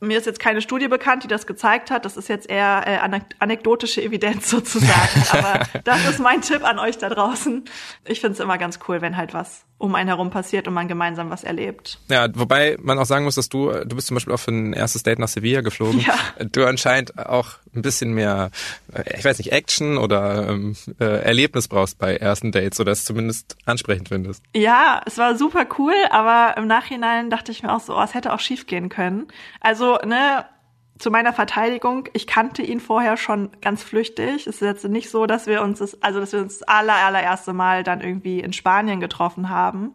[0.00, 2.04] Mir ist jetzt keine Studie bekannt, die das gezeigt hat.
[2.04, 5.24] Das ist jetzt eher äh, anek anekdotische Evidenz sozusagen.
[5.30, 7.64] Aber das ist mein Tipp an euch da draußen.
[8.06, 10.88] Ich finde es immer ganz cool, wenn halt was um einen herum passiert und man
[10.88, 11.98] gemeinsam was erlebt.
[12.10, 14.74] Ja, wobei man auch sagen muss, dass du, du bist zum Beispiel auch für ein
[14.74, 16.00] erstes Date nach Sevilla geflogen.
[16.00, 16.14] Ja.
[16.52, 18.50] Du anscheinend auch ein bisschen mehr,
[18.92, 23.06] äh, ich weiß nicht, Action oder ähm, äh, Erlebnis brauchst bei ersten Dates oder es
[23.06, 24.42] zumindest ansprechend findest.
[24.54, 28.12] Ja, es war super cool, aber im Nachhinein dachte ich mir auch so, oh, es
[28.12, 29.28] hätte auch schief gehen können.
[29.60, 30.44] Also, ne,
[31.00, 34.46] zu meiner Verteidigung, ich kannte ihn vorher schon ganz flüchtig.
[34.46, 36.94] Es ist jetzt nicht so, dass wir uns das, also dass wir uns das aller,
[36.94, 39.94] allererste Mal dann irgendwie in Spanien getroffen haben,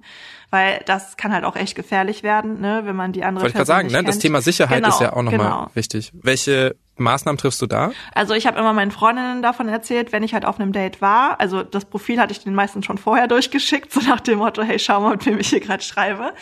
[0.50, 3.56] weil das kann halt auch echt gefährlich werden, ne, wenn man die andere Wollte ich
[3.56, 4.04] gerade sagen, ne?
[4.04, 5.68] Das Thema Sicherheit genau, ist ja auch nochmal genau.
[5.76, 6.12] wichtig.
[6.15, 7.91] Welche Maßnahmen triffst du da?
[8.13, 11.39] Also ich habe immer meinen Freundinnen davon erzählt, wenn ich halt auf einem Date war.
[11.39, 14.80] Also das Profil hatte ich den meisten schon vorher durchgeschickt, so nach dem Motto, hey,
[14.80, 16.34] schau mal, mit wem ich hier gerade schreibe.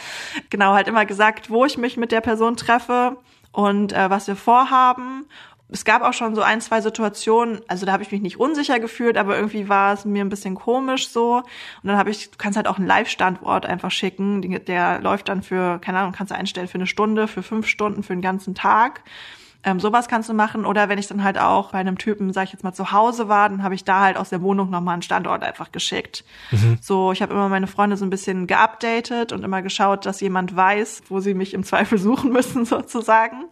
[0.49, 3.17] Genau, halt immer gesagt, wo ich mich mit der Person treffe
[3.53, 5.25] und äh, was wir vorhaben.
[5.69, 8.79] Es gab auch schon so ein, zwei Situationen, also da habe ich mich nicht unsicher
[8.79, 11.37] gefühlt, aber irgendwie war es mir ein bisschen komisch so.
[11.37, 11.45] Und
[11.83, 15.79] dann habe ich, du kannst halt auch einen Live-Standort einfach schicken, der läuft dann für,
[15.79, 19.01] keine Ahnung, kannst du einstellen für eine Stunde, für fünf Stunden, für den ganzen Tag.
[19.63, 20.65] Ähm, sowas kannst du machen.
[20.65, 23.29] Oder wenn ich dann halt auch bei einem Typen, sag ich jetzt mal, zu Hause
[23.29, 26.23] war, dann habe ich da halt aus der Wohnung nochmal einen Standort einfach geschickt.
[26.51, 26.77] Mhm.
[26.81, 30.55] So, ich habe immer meine Freunde so ein bisschen geupdatet und immer geschaut, dass jemand
[30.55, 33.45] weiß, wo sie mich im Zweifel suchen müssen, sozusagen.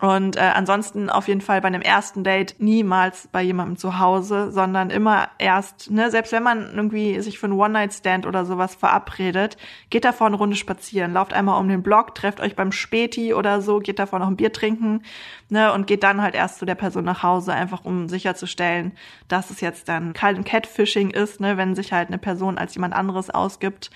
[0.00, 4.50] Und äh, ansonsten auf jeden Fall bei einem ersten Date niemals bei jemandem zu Hause,
[4.50, 9.56] sondern immer erst, ne, selbst wenn man irgendwie sich für einen One-Night-Stand oder sowas verabredet,
[9.90, 13.62] geht davor eine Runde spazieren, lauft einmal um den Block, trefft euch beim Späti oder
[13.62, 15.02] so, geht davor noch ein Bier trinken,
[15.48, 18.92] ne, und geht dann halt erst zu der Person nach Hause, einfach um sicherzustellen,
[19.28, 22.94] dass es jetzt dann kein Catfishing ist, ne, wenn sich halt eine Person als jemand
[22.94, 23.90] anderes ausgibt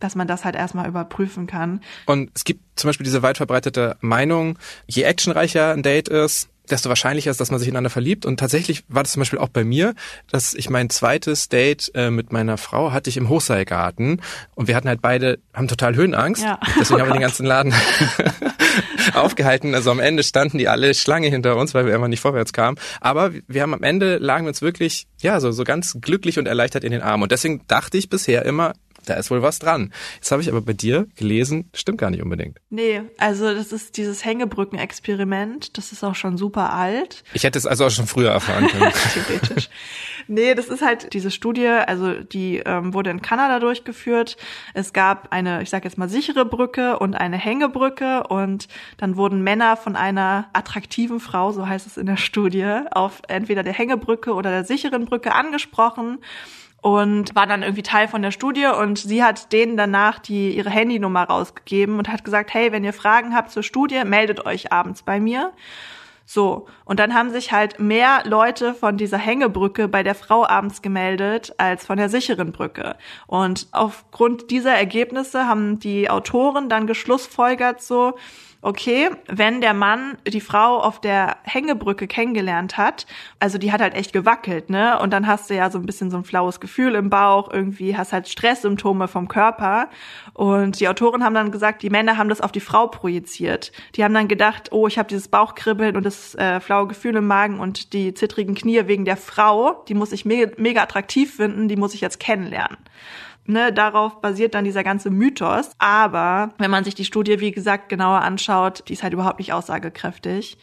[0.00, 1.80] dass man das halt erstmal überprüfen kann.
[2.06, 6.88] Und es gibt zum Beispiel diese weit verbreitete Meinung, je actionreicher ein Date ist, desto
[6.88, 8.26] wahrscheinlicher ist, dass man sich ineinander verliebt.
[8.26, 9.94] Und tatsächlich war das zum Beispiel auch bei mir,
[10.30, 14.22] dass ich mein zweites Date äh, mit meiner Frau hatte ich im Hochseilgarten
[14.54, 16.42] und wir hatten halt beide, haben total Höhenangst.
[16.42, 16.58] Ja.
[16.78, 17.74] Deswegen oh haben wir den ganzen Laden
[19.14, 19.74] aufgehalten.
[19.74, 22.78] Also am Ende standen die alle Schlange hinter uns, weil wir immer nicht vorwärts kamen.
[23.00, 26.46] Aber wir haben am Ende lagen wir uns wirklich, ja, so, so ganz glücklich und
[26.46, 27.24] erleichtert in den Armen.
[27.24, 28.74] Und deswegen dachte ich bisher immer,
[29.08, 29.92] da ist wohl was dran.
[30.16, 32.58] Jetzt habe ich aber bei dir gelesen, stimmt gar nicht unbedingt.
[32.70, 37.24] Nee, also das ist dieses Hängebrücken-Experiment, das ist auch schon super alt.
[37.32, 38.92] Ich hätte es also auch schon früher erfahren können.
[39.14, 39.68] Theoretisch.
[40.26, 44.36] Nee, das ist halt diese Studie, also die ähm, wurde in Kanada durchgeführt.
[44.74, 48.68] Es gab eine, ich sage jetzt mal sichere Brücke und eine Hängebrücke und
[48.98, 53.62] dann wurden Männer von einer attraktiven Frau, so heißt es in der Studie, auf entweder
[53.62, 56.18] der Hängebrücke oder der sicheren Brücke angesprochen
[56.80, 60.70] und war dann irgendwie Teil von der Studie und sie hat denen danach die ihre
[60.70, 65.02] Handynummer rausgegeben und hat gesagt, hey, wenn ihr Fragen habt zur Studie, meldet euch abends
[65.02, 65.52] bei mir.
[66.30, 70.82] So, und dann haben sich halt mehr Leute von dieser Hängebrücke bei der Frau abends
[70.82, 72.96] gemeldet als von der sicheren Brücke.
[73.26, 78.14] Und aufgrund dieser Ergebnisse haben die Autoren dann geschlussfolgert so,
[78.60, 83.06] okay, wenn der Mann die Frau auf der Hängebrücke kennengelernt hat,
[83.38, 84.98] also die hat halt echt gewackelt, ne?
[84.98, 87.96] Und dann hast du ja so ein bisschen so ein flaues Gefühl im Bauch, irgendwie
[87.96, 89.88] hast halt Stresssymptome vom Körper.
[90.34, 93.70] Und die Autoren haben dann gesagt, die Männer haben das auf die Frau projiziert.
[93.94, 97.26] Die haben dann gedacht, oh, ich habe dieses Bauchkribbeln und das äh, flaue Gefühl im
[97.26, 101.68] Magen und die zittrigen Knie wegen der Frau, die muss ich mega, mega attraktiv finden,
[101.68, 102.78] die muss ich jetzt kennenlernen
[103.48, 105.70] ne, darauf basiert dann dieser ganze Mythos.
[105.78, 109.52] Aber wenn man sich die Studie, wie gesagt, genauer anschaut, die ist halt überhaupt nicht
[109.52, 110.58] aussagekräftig.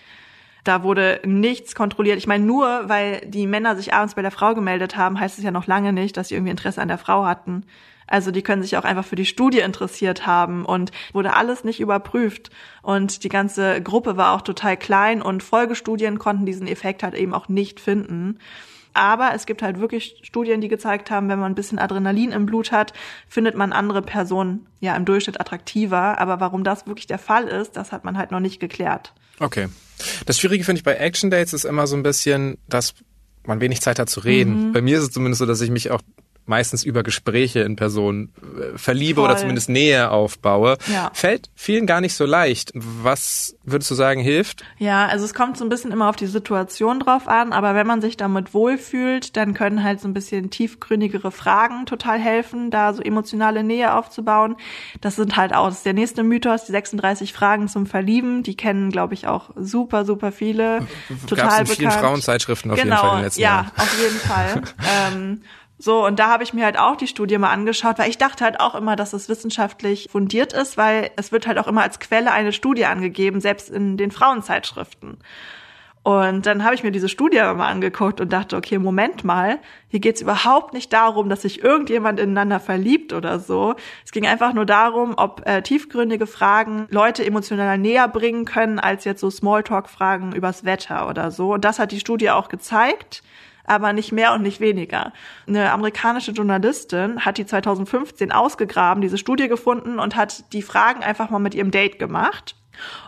[0.63, 2.17] Da wurde nichts kontrolliert.
[2.17, 5.43] Ich meine, nur weil die Männer sich abends bei der Frau gemeldet haben, heißt es
[5.43, 7.65] ja noch lange nicht, dass sie irgendwie Interesse an der Frau hatten.
[8.07, 11.79] Also die können sich auch einfach für die Studie interessiert haben und wurde alles nicht
[11.79, 12.51] überprüft.
[12.81, 17.33] Und die ganze Gruppe war auch total klein und Folgestudien konnten diesen Effekt halt eben
[17.33, 18.39] auch nicht finden.
[18.95, 22.45] Aber es gibt halt wirklich Studien, die gezeigt haben, wenn man ein bisschen Adrenalin im
[22.45, 22.93] Blut hat,
[23.27, 26.17] findet man andere Personen ja im Durchschnitt attraktiver.
[26.19, 29.13] Aber warum das wirklich der Fall ist, das hat man halt noch nicht geklärt.
[29.39, 29.67] Okay.
[30.25, 32.95] Das Schwierige finde ich bei Action Dates ist immer so ein bisschen, dass
[33.43, 34.69] man wenig Zeit hat zu reden.
[34.69, 34.73] Mhm.
[34.73, 36.01] Bei mir ist es zumindest so, dass ich mich auch
[36.45, 39.29] meistens über Gespräche in Person äh, verliebe Voll.
[39.29, 41.11] oder zumindest Nähe aufbaue, ja.
[41.13, 42.71] fällt vielen gar nicht so leicht.
[42.73, 44.63] Was würdest du sagen, hilft?
[44.77, 47.87] Ja, also es kommt so ein bisschen immer auf die Situation drauf an, aber wenn
[47.87, 52.93] man sich damit wohlfühlt, dann können halt so ein bisschen tiefgründigere Fragen total helfen, da
[52.93, 54.55] so emotionale Nähe aufzubauen.
[55.01, 58.55] Das sind halt auch, das ist der nächste Mythos, die 36 Fragen zum Verlieben, die
[58.55, 60.85] kennen, glaube ich, auch super, super viele.
[61.27, 62.05] Total Gab's in vielen bekannt.
[62.05, 63.71] Frauenzeitschriften auf genau, jeden Fall in den letzten ja, Jahren.
[63.75, 64.61] Ja, auf jeden Fall.
[65.13, 65.41] ähm,
[65.77, 68.45] so, und da habe ich mir halt auch die Studie mal angeschaut, weil ich dachte
[68.45, 71.99] halt auch immer, dass es wissenschaftlich fundiert ist, weil es wird halt auch immer als
[71.99, 75.17] Quelle eine Studie angegeben, selbst in den Frauenzeitschriften.
[76.01, 79.57] Und dann habe ich mir diese Studie mal angeguckt und dachte, okay, Moment mal,
[79.87, 83.73] hier geht's überhaupt nicht darum, dass sich irgendjemand ineinander verliebt oder so.
[84.05, 89.03] Es ging einfach nur darum, ob äh, tiefgründige Fragen Leute emotional näher bringen können, als
[89.03, 91.55] jetzt so Smalltalk-Fragen übers Wetter oder so.
[91.55, 93.23] Und das hat die Studie auch gezeigt
[93.67, 95.13] aber nicht mehr und nicht weniger.
[95.47, 101.29] Eine amerikanische Journalistin hat die 2015 ausgegraben, diese Studie gefunden und hat die Fragen einfach
[101.29, 102.55] mal mit ihrem Date gemacht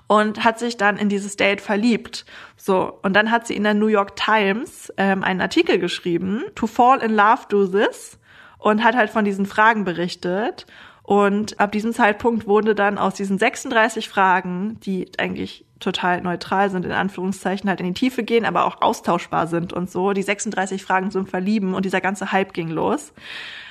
[0.07, 2.25] und hat sich dann in dieses Date verliebt.
[2.55, 6.67] So, und dann hat sie in der New York Times ähm, einen Artikel geschrieben, To
[6.67, 8.17] Fall in Love Do This,
[8.57, 10.65] und hat halt von diesen Fragen berichtet.
[11.07, 16.85] Und ab diesem Zeitpunkt wurde dann aus diesen 36 Fragen, die eigentlich total neutral sind,
[16.85, 20.11] in Anführungszeichen, halt in die Tiefe gehen, aber auch austauschbar sind und so.
[20.11, 23.13] Die 36 Fragen zum Verlieben und dieser ganze Hype ging los.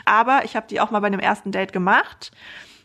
[0.06, 2.30] Aber ich habe die auch mal bei einem ersten Date gemacht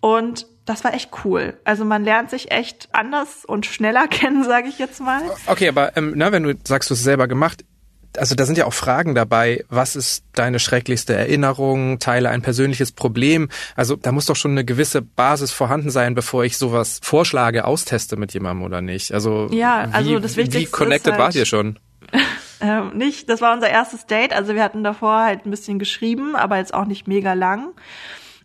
[0.01, 1.57] und das war echt cool.
[1.63, 5.21] Also man lernt sich echt anders und schneller kennen, sage ich jetzt mal.
[5.47, 7.63] Okay, aber ähm, na, wenn du sagst, du es selber gemacht,
[8.17, 12.91] also da sind ja auch Fragen dabei, was ist deine schrecklichste Erinnerung, teile ein persönliches
[12.91, 13.49] Problem.
[13.75, 18.17] Also da muss doch schon eine gewisse Basis vorhanden sein, bevor ich sowas vorschlage, austeste
[18.17, 19.13] mit jemandem oder nicht.
[19.13, 21.79] Also, ja, also das Wichtigste wie connected halt, wart ihr schon?
[22.61, 24.33] ähm, nicht, das war unser erstes Date.
[24.33, 27.69] Also wir hatten davor halt ein bisschen geschrieben, aber jetzt auch nicht mega lang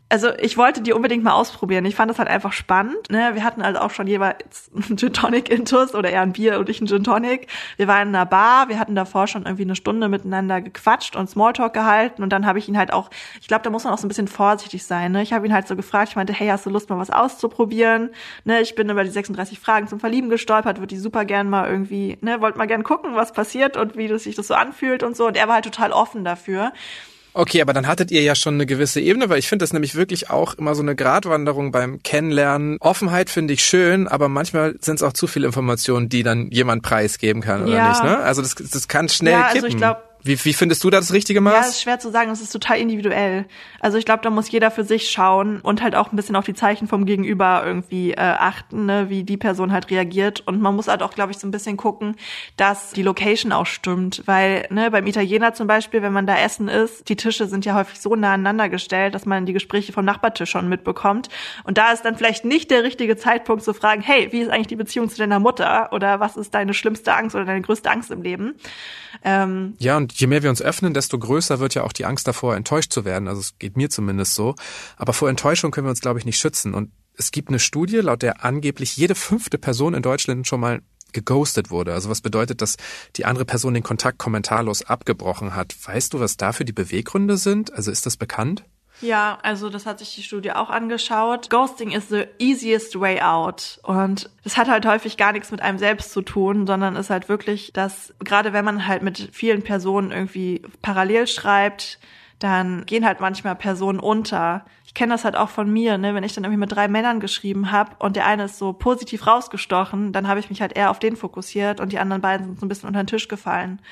[0.08, 1.84] also ich wollte die unbedingt mal ausprobieren.
[1.84, 3.10] Ich fand das halt einfach spannend.
[3.10, 3.30] Ne?
[3.34, 6.68] Wir hatten also auch schon jeweils einen Gin Tonic Intus oder eher ein Bier und
[6.68, 7.48] ich einen Gin Tonic.
[7.76, 11.28] Wir waren in einer Bar, wir hatten davor schon irgendwie eine Stunde miteinander gequatscht und
[11.28, 13.98] Smalltalk gehalten und dann habe ich ihn halt auch, ich glaube, da muss man auch
[13.98, 15.10] so ein bisschen vorsichtig sein.
[15.10, 15.22] Ne?
[15.22, 18.10] Ich habe ihn halt so gefragt, ich meinte, hey, hast du Lust mal was auszuprobieren?
[18.44, 18.60] Ne?
[18.60, 22.16] Ich bin über die 36 Fragen zum Verlieben gestolpert, würde die super gern mal irgendwie,
[22.20, 25.16] ne, wollte mal gern gucken, was passiert und wie das sich das so anfühlt und
[25.16, 25.26] so.
[25.26, 26.72] Und er war halt total offen dafür.
[27.38, 29.94] Okay, aber dann hattet ihr ja schon eine gewisse Ebene, weil ich finde das nämlich
[29.94, 32.78] wirklich auch immer so eine Gratwanderung beim Kennenlernen.
[32.80, 36.82] Offenheit finde ich schön, aber manchmal sind es auch zu viele Informationen, die dann jemand
[36.82, 37.88] preisgeben kann, oder ja.
[37.90, 38.02] nicht?
[38.02, 38.16] Ne?
[38.20, 39.56] Also das, das kann schnell ja, kippen.
[39.56, 41.54] Also ich glaube, wie, wie findest du da das richtige Maß?
[41.54, 42.30] Ja, ist schwer zu sagen.
[42.30, 43.46] Es ist total individuell.
[43.80, 46.44] Also ich glaube, da muss jeder für sich schauen und halt auch ein bisschen auf
[46.44, 50.42] die Zeichen vom Gegenüber irgendwie äh, achten, ne, wie die Person halt reagiert.
[50.46, 52.16] Und man muss halt auch, glaube ich, so ein bisschen gucken,
[52.56, 54.22] dass die Location auch stimmt.
[54.26, 57.74] Weil ne, beim Italiener zum Beispiel, wenn man da essen ist, die Tische sind ja
[57.74, 61.28] häufig so nah aneinander gestellt, dass man die Gespräche vom Nachbartisch schon mitbekommt.
[61.64, 64.66] Und da ist dann vielleicht nicht der richtige Zeitpunkt zu fragen, hey, wie ist eigentlich
[64.66, 65.92] die Beziehung zu deiner Mutter?
[65.92, 68.54] Oder was ist deine schlimmste Angst oder deine größte Angst im Leben?
[69.24, 72.26] Ähm, ja, und je mehr wir uns öffnen, desto größer wird ja auch die Angst
[72.26, 73.28] davor, enttäuscht zu werden.
[73.28, 74.54] Also es geht mir zumindest so.
[74.96, 76.74] Aber vor Enttäuschung können wir uns, glaube ich, nicht schützen.
[76.74, 80.80] Und es gibt eine Studie, laut der angeblich jede fünfte Person in Deutschland schon mal
[81.12, 81.94] geghostet wurde.
[81.94, 82.76] Also was bedeutet, dass
[83.16, 85.74] die andere Person den Kontakt kommentarlos abgebrochen hat.
[85.84, 87.72] Weißt du, was dafür die Beweggründe sind?
[87.72, 88.64] Also ist das bekannt?
[89.00, 91.50] Ja, also das hat sich die Studie auch angeschaut.
[91.50, 93.78] Ghosting is the easiest way out.
[93.82, 97.28] Und das hat halt häufig gar nichts mit einem selbst zu tun, sondern ist halt
[97.28, 101.98] wirklich, dass gerade wenn man halt mit vielen Personen irgendwie parallel schreibt,
[102.38, 104.64] dann gehen halt manchmal Personen unter.
[104.96, 106.14] Ich kenne das halt auch von mir, ne?
[106.14, 109.26] wenn ich dann irgendwie mit drei Männern geschrieben habe und der eine ist so positiv
[109.26, 112.58] rausgestochen, dann habe ich mich halt eher auf den fokussiert und die anderen beiden sind
[112.58, 113.82] so ein bisschen unter den Tisch gefallen.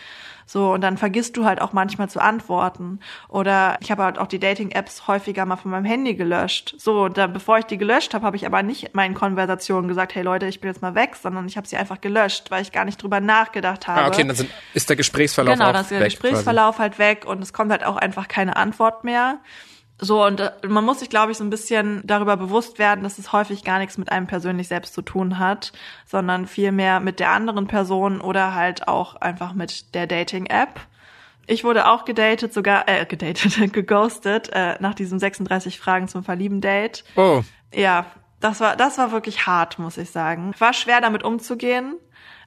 [0.47, 3.01] So, und dann vergisst du halt auch manchmal zu antworten.
[3.29, 6.75] Oder ich habe halt auch die Dating-Apps häufiger mal von meinem Handy gelöscht.
[6.79, 9.89] So, und dann, bevor ich die gelöscht habe, habe ich aber nicht in meinen Konversationen
[9.89, 12.63] gesagt, hey Leute, ich bin jetzt mal weg, sondern ich habe sie einfach gelöscht, weil
[12.63, 14.01] ich gar nicht drüber nachgedacht habe.
[14.01, 16.83] Ah, okay, dann sind, ist der Gesprächsverlauf genau, auch dann ist der Gesprächsverlauf quasi.
[16.83, 19.41] halt weg und es kommt halt auch einfach keine Antwort mehr.
[20.01, 23.19] So, und äh, man muss sich, glaube ich, so ein bisschen darüber bewusst werden, dass
[23.19, 25.73] es häufig gar nichts mit einem persönlich selbst zu tun hat,
[26.07, 30.81] sondern vielmehr mit der anderen Person oder halt auch einfach mit der Dating-App.
[31.47, 37.05] Ich wurde auch gedatet, sogar, äh, gedatet, geghostet, äh, nach diesem 36 Fragen zum Verlieben-Date.
[37.17, 37.43] Oh.
[37.73, 38.07] Ja,
[38.41, 40.55] das war, das war wirklich hart, muss ich sagen.
[40.59, 41.97] War schwer damit umzugehen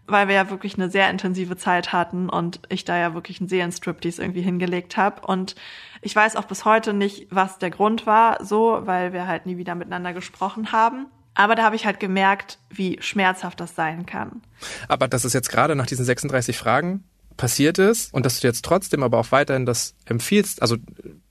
[0.08, 3.50] weil wir ja wirklich eine sehr intensive Zeit hatten und ich da ja wirklich einen
[3.50, 5.26] Seelenstriptease irgendwie hingelegt habe.
[5.28, 5.56] Und
[6.02, 9.58] ich weiß auch bis heute nicht, was der Grund war, so, weil wir halt nie
[9.58, 11.08] wieder miteinander gesprochen haben.
[11.36, 14.42] Aber da habe ich halt gemerkt, wie schmerzhaft das sein kann.
[14.88, 17.04] Aber dass es jetzt gerade nach diesen 36 Fragen
[17.36, 20.78] passiert ist und dass du jetzt trotzdem aber auch weiterhin das empfiehlst, also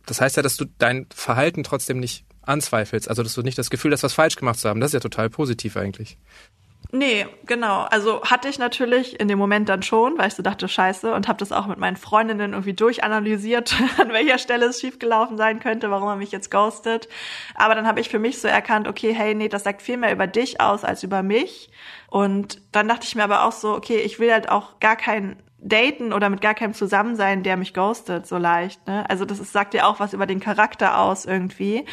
[0.07, 3.71] das heißt ja, dass du dein Verhalten trotzdem nicht anzweifelst, also dass du nicht das
[3.71, 4.81] Gefühl hast, was falsch gemacht zu haben.
[4.81, 6.17] Das ist ja total positiv eigentlich.
[6.93, 7.83] Nee, genau.
[7.91, 11.27] Also hatte ich natürlich in dem Moment dann schon, weil ich so dachte, scheiße, und
[11.27, 15.91] habe das auch mit meinen Freundinnen irgendwie durchanalysiert, an welcher Stelle es schiefgelaufen sein könnte,
[15.91, 17.09] warum er mich jetzt ghostet.
[17.55, 20.13] Aber dann habe ich für mich so erkannt, okay, hey, nee, das sagt viel mehr
[20.13, 21.71] über dich aus als über mich.
[22.09, 25.43] Und dann dachte ich mir aber auch so, okay, ich will halt auch gar keinen
[25.59, 28.87] daten oder mit gar keinem zusammen sein, der mich ghostet, so leicht.
[28.87, 29.09] Ne?
[29.09, 31.85] Also das ist, sagt ja auch was über den Charakter aus irgendwie.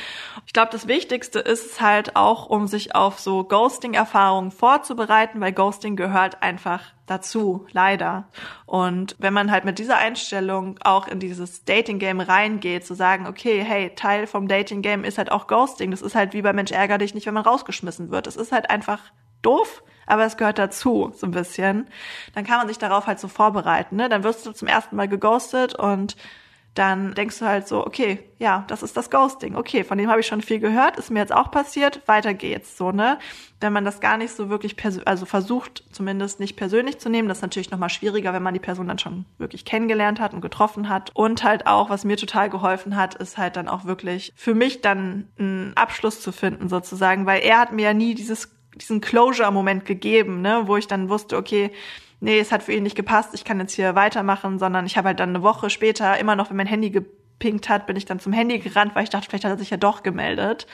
[0.45, 5.95] Ich glaube, das Wichtigste ist halt auch, um sich auf so Ghosting-Erfahrungen vorzubereiten, weil Ghosting
[5.95, 8.27] gehört einfach dazu, leider.
[8.65, 13.63] Und wenn man halt mit dieser Einstellung auch in dieses Dating-Game reingeht, zu sagen, okay,
[13.63, 15.91] hey, Teil vom Dating-Game ist halt auch Ghosting.
[15.91, 18.27] Das ist halt wie bei Mensch ärger dich nicht, wenn man rausgeschmissen wird.
[18.27, 18.99] Das ist halt einfach
[19.41, 21.87] doof aber es gehört dazu, so ein bisschen.
[22.33, 23.95] Dann kann man sich darauf halt so vorbereiten.
[23.95, 24.09] Ne?
[24.09, 26.15] Dann wirst du zum ersten Mal geghostet und
[26.73, 29.55] dann denkst du halt so, okay, ja, das ist das Ghosting.
[29.55, 32.77] Okay, von dem habe ich schon viel gehört, ist mir jetzt auch passiert, weiter geht's,
[32.77, 33.19] so, ne?
[33.59, 37.37] Wenn man das gar nicht so wirklich, also versucht, zumindest nicht persönlich zu nehmen, das
[37.37, 40.89] ist natürlich nochmal schwieriger, wenn man die Person dann schon wirklich kennengelernt hat und getroffen
[40.89, 41.11] hat.
[41.13, 44.81] Und halt auch, was mir total geholfen hat, ist halt dann auch wirklich für mich
[44.81, 49.85] dann einen Abschluss zu finden, sozusagen, weil er hat mir ja nie dieses diesen Closure-Moment
[49.85, 51.71] gegeben, ne, wo ich dann wusste, okay,
[52.19, 55.09] nee, es hat für ihn nicht gepasst, ich kann jetzt hier weitermachen, sondern ich habe
[55.09, 58.19] halt dann eine Woche später immer noch, wenn mein Handy gepinkt hat, bin ich dann
[58.19, 60.65] zum Handy gerannt, weil ich dachte, vielleicht hat er sich ja doch gemeldet.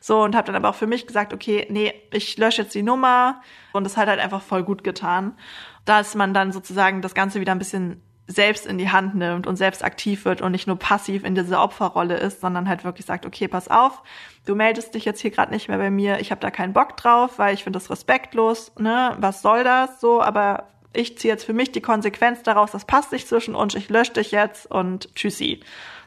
[0.00, 2.82] So und habe dann aber auch für mich gesagt, okay, nee, ich lösche jetzt die
[2.82, 3.40] Nummer
[3.72, 5.36] und das hat halt einfach voll gut getan,
[5.84, 9.56] dass man dann sozusagen das Ganze wieder ein bisschen selbst in die Hand nimmt und
[9.56, 13.26] selbst aktiv wird und nicht nur passiv in dieser Opferrolle ist, sondern halt wirklich sagt,
[13.26, 14.02] okay, pass auf,
[14.46, 16.96] du meldest dich jetzt hier gerade nicht mehr bei mir, ich habe da keinen Bock
[16.96, 19.16] drauf, weil ich finde das respektlos, ne?
[19.18, 23.12] Was soll das so, aber ich ziehe jetzt für mich die Konsequenz daraus, das passt
[23.12, 25.60] nicht zwischen uns, ich lösche dich jetzt und tschüssi.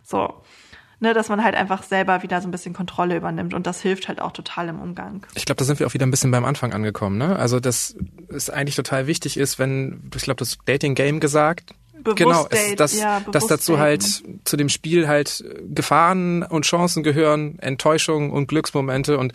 [0.03, 0.41] So.
[0.99, 4.07] Ne, dass man halt einfach selber wieder so ein bisschen Kontrolle übernimmt und das hilft
[4.07, 5.25] halt auch total im Umgang.
[5.35, 7.17] Ich glaube, da sind wir auch wieder ein bisschen beim Anfang angekommen.
[7.17, 7.35] Ne?
[7.35, 7.97] Also dass
[8.29, 11.73] es eigentlich total wichtig ist, wenn, ich glaube, das Dating Game gesagt,
[12.15, 14.03] genau, es, dass, ja, dass dazu halt
[14.43, 19.33] zu dem Spiel halt Gefahren und Chancen gehören, Enttäuschungen und Glücksmomente und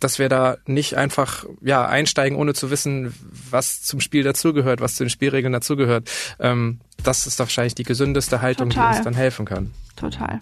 [0.00, 3.14] dass wir da nicht einfach ja einsteigen, ohne zu wissen,
[3.50, 6.10] was zum Spiel dazugehört, was zu den Spielregeln dazugehört.
[6.40, 8.90] Ähm, das ist wahrscheinlich die gesündeste Haltung, Total.
[8.90, 9.72] die uns dann helfen kann.
[9.96, 10.38] Total.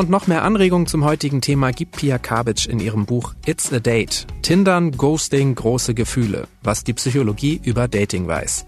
[0.00, 3.80] Und noch mehr Anregungen zum heutigen Thema gibt Pia Kabitsch in ihrem Buch It's a
[3.80, 4.26] Date.
[4.40, 6.48] Tindern, Ghosting, große Gefühle.
[6.62, 8.64] Was die Psychologie über Dating weiß.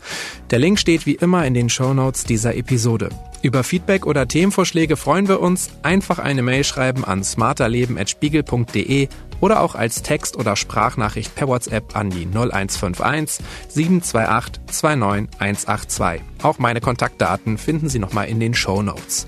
[0.51, 3.09] Der Link steht wie immer in den Show Notes dieser Episode.
[3.41, 5.71] Über Feedback oder Themenvorschläge freuen wir uns.
[5.83, 9.09] Einfach eine Mail schreiben an smarterleben.spiegel.de
[9.43, 16.23] oder auch als Text- oder Sprachnachricht per WhatsApp an die 0151 728 29182.
[16.43, 19.27] Auch meine Kontaktdaten finden Sie nochmal in den Show Notes.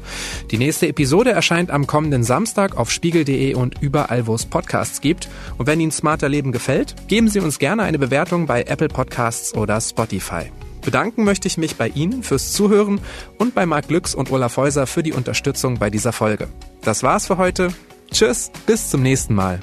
[0.52, 5.28] Die nächste Episode erscheint am kommenden Samstag auf spiegel.de und überall, wo es Podcasts gibt.
[5.58, 9.52] Und wenn Ihnen Smarter Leben gefällt, geben Sie uns gerne eine Bewertung bei Apple Podcasts
[9.54, 10.44] oder Spotify.
[10.82, 13.00] Bedanken möchte ich mich bei Ihnen fürs Zuhören
[13.38, 16.46] und bei Marc Glücks und Olaf Häuser für die Unterstützung bei dieser Folge.
[16.82, 17.68] Das war's für heute.
[18.12, 19.60] Tschüss, bis zum nächsten Mal.